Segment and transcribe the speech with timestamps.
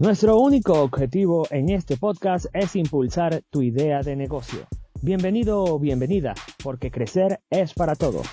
[0.00, 4.60] Nuestro único objetivo en este podcast es impulsar tu idea de negocio.
[5.02, 8.28] Bienvenido o bienvenida, porque crecer es para todos.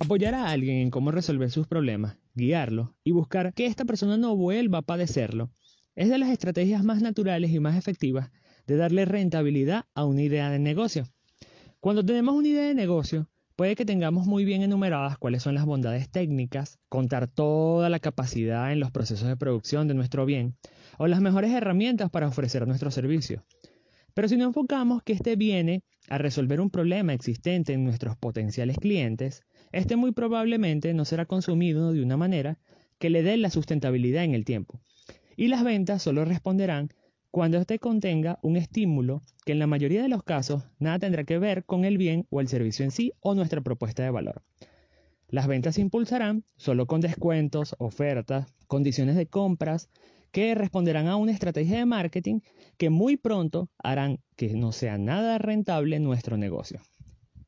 [0.00, 4.34] Apoyar a alguien en cómo resolver sus problemas, guiarlo y buscar que esta persona no
[4.34, 5.52] vuelva a padecerlo
[5.94, 8.32] es de las estrategias más naturales y más efectivas
[8.66, 11.04] de darle rentabilidad a una idea de negocio.
[11.78, 15.64] Cuando tenemos una idea de negocio, Puede que tengamos muy bien enumeradas cuáles son las
[15.64, 20.56] bondades técnicas, contar toda la capacidad en los procesos de producción de nuestro bien
[20.98, 23.46] o las mejores herramientas para ofrecer nuestro servicio.
[24.12, 28.76] Pero si no enfocamos que este viene a resolver un problema existente en nuestros potenciales
[28.76, 29.42] clientes,
[29.72, 32.58] este muy probablemente no será consumido de una manera
[32.98, 34.82] que le dé la sustentabilidad en el tiempo.
[35.34, 36.90] Y las ventas solo responderán
[37.36, 41.38] cuando éste contenga un estímulo que en la mayoría de los casos nada tendrá que
[41.38, 44.42] ver con el bien o el servicio en sí o nuestra propuesta de valor.
[45.28, 49.90] Las ventas se impulsarán solo con descuentos, ofertas, condiciones de compras
[50.32, 52.40] que responderán a una estrategia de marketing
[52.78, 56.80] que muy pronto harán que no sea nada rentable nuestro negocio.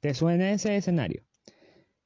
[0.01, 1.23] ¿Te suena ese escenario?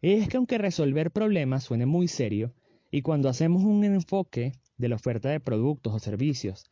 [0.02, 2.54] Es que aunque resolver problemas suene muy serio,
[2.92, 6.70] y cuando hacemos un enfoque de la oferta de productos o servicios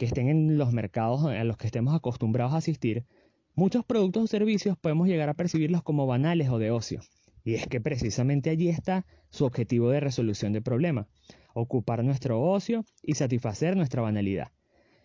[0.00, 3.04] que estén en los mercados a los que estemos acostumbrados a asistir,
[3.54, 7.02] muchos productos o servicios podemos llegar a percibirlos como banales o de ocio.
[7.44, 11.06] Y es que precisamente allí está su objetivo de resolución de problema,
[11.52, 14.48] ocupar nuestro ocio y satisfacer nuestra banalidad.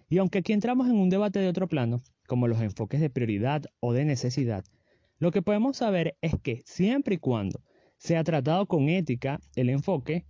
[0.07, 3.65] Y aunque aquí entramos en un debate de otro plano, como los enfoques de prioridad
[3.81, 4.63] o de necesidad,
[5.19, 7.59] lo que podemos saber es que siempre y cuando
[7.97, 10.25] sea tratado con ética el enfoque,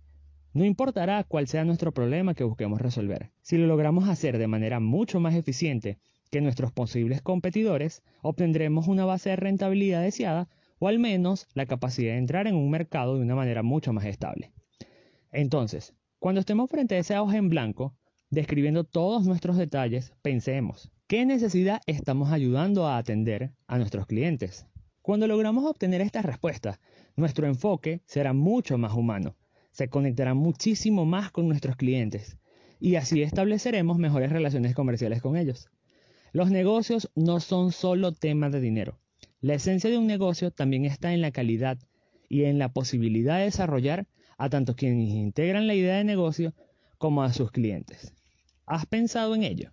[0.56, 3.30] no importará cuál sea nuestro problema que busquemos resolver.
[3.42, 5.98] Si lo logramos hacer de manera mucho más eficiente
[6.30, 12.12] que nuestros posibles competidores, obtendremos una base de rentabilidad deseada o al menos la capacidad
[12.12, 14.50] de entrar en un mercado de una manera mucho más estable.
[15.30, 17.94] Entonces, cuando estemos frente a esa hoja en blanco,
[18.30, 24.66] describiendo todos nuestros detalles, pensemos, ¿qué necesidad estamos ayudando a atender a nuestros clientes?
[25.02, 26.80] Cuando logramos obtener estas respuestas,
[27.14, 29.36] nuestro enfoque será mucho más humano
[29.76, 32.38] se conectará muchísimo más con nuestros clientes
[32.80, 35.68] y así estableceremos mejores relaciones comerciales con ellos.
[36.32, 38.98] Los negocios no son solo temas de dinero.
[39.42, 41.78] La esencia de un negocio también está en la calidad
[42.26, 44.06] y en la posibilidad de desarrollar
[44.38, 46.54] a tanto quienes integran la idea de negocio
[46.96, 48.14] como a sus clientes.
[48.64, 49.72] ¿Has pensado en ello?